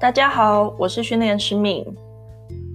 [0.00, 1.84] 大家好，我是训练师敏。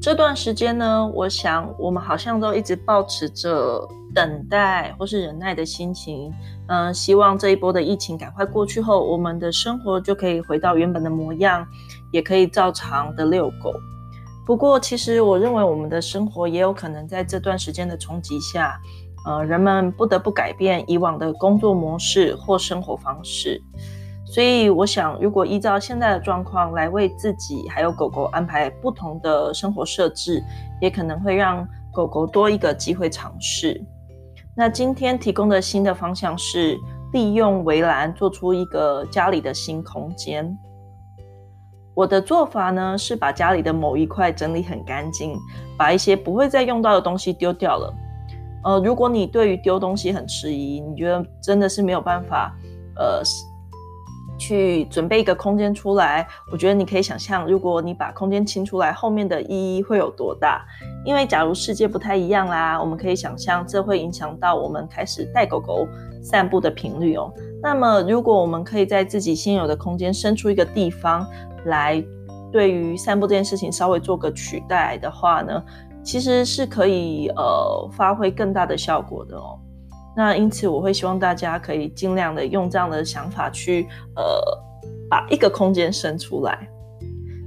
[0.00, 6.32] 这段时间呢，我想我们好像都一直抱持着等待或是忍耐的心情，
[6.66, 11.64] 嗯、希望这一波的疫情赶快过去后，我们的生活就可以回到原本的模样，
[12.10, 13.72] 也可以照常的遛狗。
[14.44, 18.76] 不过，其实我认为我们的生活也有可能在这段时间的冲击下，
[19.28, 23.62] 呃，人们不得不改变以往的工作模式或生活方式。
[24.32, 30.42] 所以我想，如果依照现在的状况来为自己还有狗狗安排不同的生活设置，
[30.80, 33.78] 也可能会让狗狗多一个机会尝试。
[34.56, 36.78] 那今天提供的新的方向是
[37.12, 40.56] 利用围栏做出一个家里的新空间。
[41.92, 45.36] 我的做法呢，是把家里的某一块整理很干净，
[45.76, 47.94] 把一些不会再用到的东西丢掉了。
[48.64, 52.56] 呃，如果你对于丢东西很迟疑，你觉得真的是没有办法，
[52.96, 53.22] 呃。
[54.42, 60.64] 去准备一个空间出来，我觉得你可以想象，如果你把空间清出来，后面的意义会有多大？
[61.04, 65.86] 因为假如世界不太一样啦，我们可以想象这会影响到我们开始带狗狗
[66.20, 67.32] 散步的频率哦。
[67.62, 71.24] 那么，如果我们可以在自己现有的空间伸出一个地方
[71.66, 72.02] 来，
[72.50, 75.62] 对于散步这件事情稍微做个取代的话呢，
[76.02, 79.56] 其实是可以呃发挥更大的效果的哦。
[80.16, 84.22] 那因此，我会希望大家可以尽量的用这样的想法去，呃，
[85.08, 86.68] 把一个空间生出来。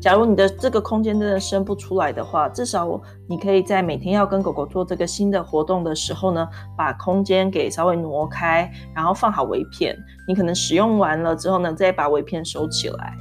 [0.00, 9.94] 假如你的这个空间真的生不出来的话，至少你可以在每天要跟狗狗做这个新的活动的时候呢，把空间给稍微挪开，然后放好围片。
[10.26, 13.14] 你可能使用完了之后呢，再把围片收起来。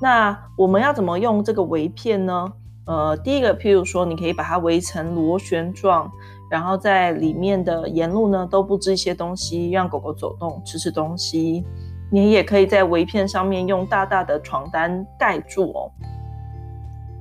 [0.00, 2.50] 那我们要怎么用这个围片呢？
[2.86, 6.10] 呃，第一个，譬如说，你可以把它围成螺旋状。
[6.50, 11.64] 然后在里面的沿路呢，都布置一些东西，让狗狗走动、吃吃东西。
[12.10, 15.90] 你也可以在围片上面用大大的床单盖住哦，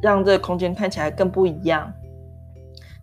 [0.01, 1.89] 让这个空间看起来更不一样。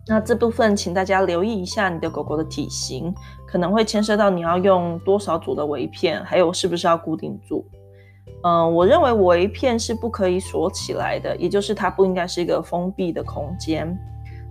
[0.05, 3.11] 那这部分请大家留意一下你的狗狗的体型，
[3.47, 7.65] 可能会牵涉到你要用多少组的围片，还有是不是要固定住。
[8.43, 13.97] 嗯，我认为围片是不可以锁起来的，也就是它不应该是一个封闭的空间。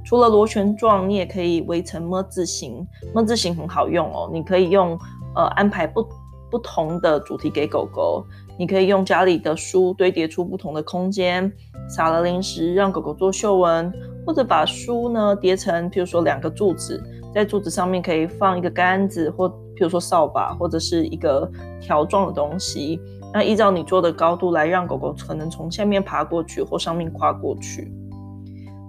[0.04, 2.86] 除了螺旋状，你也可以围成么字形。
[3.14, 4.98] 么字形很好用哦，你可以用
[5.34, 6.06] 呃安排不
[6.50, 8.24] 不同的主题给狗狗。
[8.58, 11.50] 你可以用家里的书堆叠出不同的空间，
[11.88, 13.92] 撒了零食让狗狗做嗅闻，
[14.26, 17.02] 或者把书呢叠成，譬如说两个柱子，
[17.32, 21.48] 在柱子上面可以放一个杆子，或譬如说扫把，或者是一个
[21.80, 23.00] 条状的东西。
[23.32, 27.92] 那依照你做的高度来让狗狗可能从下面爬过去或上面跨过去。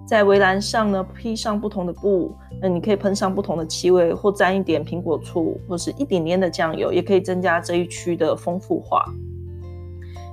[0.06, 9.04] 在围栏上呢，披上不同的布，那你可以喷上不同的气味，或沾一点苹果醋，或是一点点的酱油，也可以增加这一区的丰富化。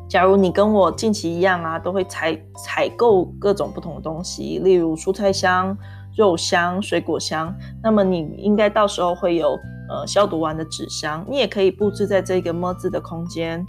[0.09, 5.77] 假如你跟我近期一样啊，都会采采购各种不同的东西，例如蔬菜箱、
[6.15, 7.53] 肉香、水果箱，
[7.83, 9.49] 那么你应该到时候会有
[9.89, 13.63] 呃消毒完的纸箱，你也可以布置在这个 ㄇ 字的空间。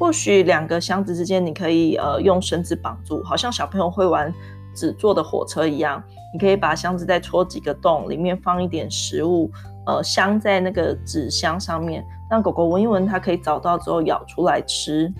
[0.00, 4.34] 或许两个箱子之间你可以呃用绳子绑住，好像小朋友会玩。
[4.72, 6.00] 纸做的火车一样，
[6.32, 9.50] 你可以把箱子再戳几个洞，里面放一点食物，
[9.84, 15.12] 呃，镶在那个纸箱上面，让狗狗闻一闻，它可以找到之后咬出来吃。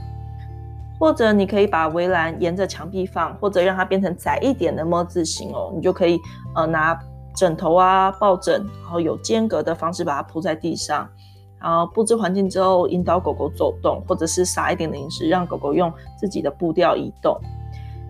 [1.00, 6.20] 或者你可以把围栏沿着墙壁放，或者让它变成窄一点的么字形哦，你就可以
[6.54, 6.96] 呃拿
[7.34, 11.10] 枕头啊、抱枕，然后有间隔的方式把它铺在地上，
[11.60, 17.38] 然后布置环境之后引导狗狗走动，或者是撒一点零食，让狗狗用自己的步调移动。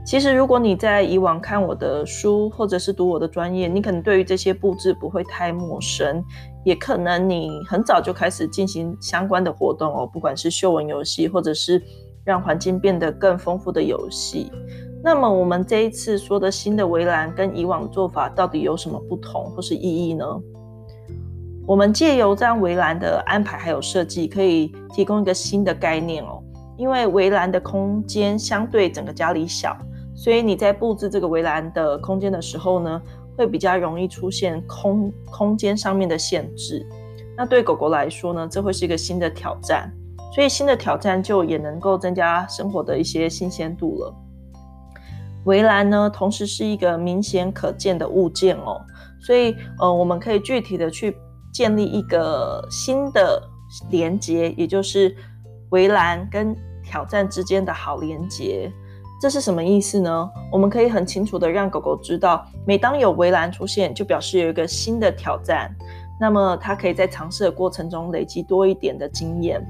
[0.03, 6.25] 其实，如果你在以往看我的书，或者是读我的专业，你可能对于这些布置不会太陌生，
[6.65, 11.81] 也可能你很早就开始进行相关的活动哦，不管是嗅闻游戏，或者是
[12.25, 14.51] 让环境变得更丰富的游戏。
[15.05, 20.25] 那么，我们这一次说的新的围栏跟以往做法到底有什么不同或是意义呢？
[21.71, 26.43] 我们借由这样围栏的安排还有设计，可以提供一个新的概念哦，
[26.77, 29.79] 因为围栏的空间相对整个家里小。
[30.17, 33.01] 所以你在布置这个围栏的空间的时候呢，
[33.39, 36.85] 会比较容易出现空空间上面的限制。
[37.37, 39.89] 那对狗狗来说呢，这会是一个新的挑战。
[40.35, 44.13] 所以新的挑战就也能够增加生活的一些新鲜度了。
[45.45, 48.81] 围栏呢，同时是一个明显可见的物件哦，
[49.21, 51.17] 所以呃，我们可以具体的去
[51.53, 53.43] 建立一个新的
[53.91, 55.15] 连接，也就是
[55.71, 58.71] 围栏跟挑战之间的好连接。
[59.21, 60.31] 这是什么意思呢？
[60.51, 65.71] 我们可以很清楚地让狗狗知道，每当有围栏出现，就表示有一个新的挑战。
[66.19, 69.63] 那么它可以在尝试的过程中累积多一点的经验。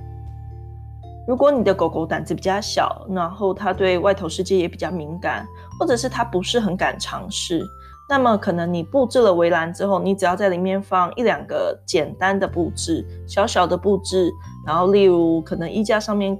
[1.26, 5.46] 如果你的狗狗胆子比较小，然后它对外头世界也比较敏感，
[5.78, 7.64] 或者是它不是很敢尝试，
[8.10, 14.28] 那么可能你布置了围栏之后，你只要在里面放一两个简单的布置，小小的布置，
[14.66, 16.36] 然后例如可能衣架上面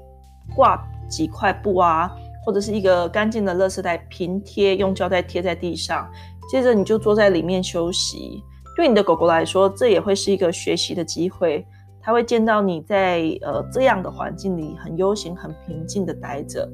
[0.57, 2.11] 挂几块布啊，
[2.45, 6.11] 或者是一个干净的垃圾袋平贴，用胶带贴在地上，
[6.51, 8.43] 接着你就坐在里面休息。
[8.77, 11.65] 对你的狗狗来说，这也会是一个学习的机会。
[12.03, 16.69] 它会见到你在呃这样的环境里很悠闲、很平静的待着，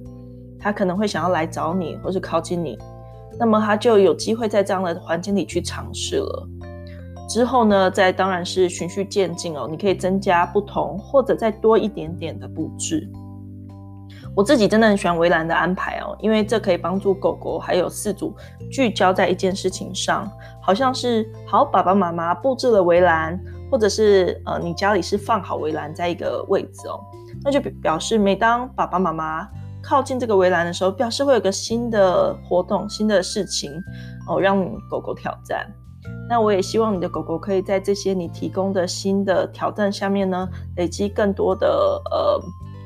[0.59, 2.79] 它可能会想要来找你，或是靠近你。
[3.39, 6.49] 那么他就有机会在这样的环境里去尝试了。
[7.29, 13.09] 之后呢，再当然是循序渐进哦，你可以增加不同，或者再多一点点的布置。
[14.35, 18.35] 我自己真的很喜欢围栏的安排哦，因为这可以帮助狗狗还有饲主
[18.71, 20.31] 聚焦在一件事情上，
[20.63, 23.39] 好像是好爸爸妈妈布置了围栏。
[23.69, 27.01] 或者是呃，你家里是放好围栏在一个位置哦，
[27.43, 29.49] 那就表示每当爸爸妈妈
[29.89, 33.71] 靠近这个围栏的时候，表示会有个新的活动、新的事情
[34.27, 35.65] 哦，让狗狗挑战。
[36.29, 42.43] 那我也希望你的狗狗可以在这些你提供的新的挑战下面呢，累积更多的呃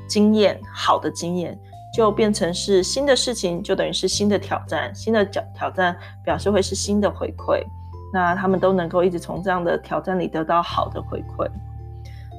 [0.07, 1.59] 经验，好的经验，
[1.95, 7.63] 就变成是新的事情，就等于是新的挑战，新的挑挑战表示会是新的回馈。
[8.13, 11.49] 那他们都能够一直从这样的挑战里得到好的回馈，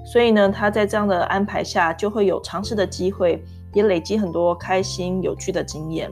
[0.04, 3.42] 所以呢，他在这样的安排下就会有尝试的机会，
[3.72, 6.10] 也累积很多开心有趣的经验。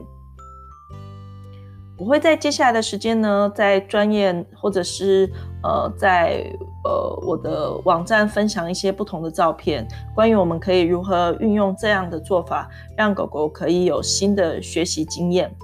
[1.97, 5.31] 我会在接下来的时间呢，在专业或者是
[5.61, 6.43] 呃，在
[6.83, 12.67] 呃我的网站分享一些不同的照片，关于我们可以如何运用这样的做法，
[12.97, 15.55] 让狗狗可以有新的学习经验。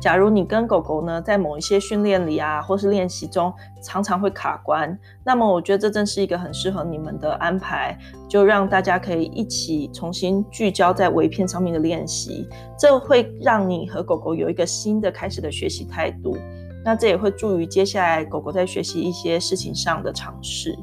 [0.00, 3.52] 假如你跟狗狗呢，在某一些训练里啊，或是练习中，
[3.82, 7.94] 常常会卡关，那么我觉得这正是一个很适合你们的安排，
[8.26, 12.48] 就让大家可以一起重新聚焦在围片上面的练习，
[12.78, 16.34] 这会让你和狗狗有一个新的开始的学习态度，
[16.82, 20.74] 那这也会助于接下来狗狗在学习一些事情上的尝试。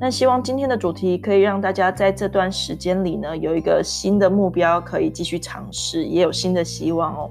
[0.00, 7.30] 那希望今天的主题可以让大家在这段时间里呢，有一个新的目标可以继续尝试，也有新的希望哦。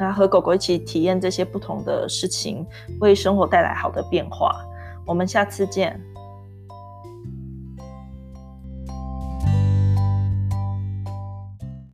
[0.00, 2.66] 那和狗狗一起体验这些不同的事情，
[3.00, 4.64] 为生活带来好的变化。
[5.06, 6.00] 我们下次见。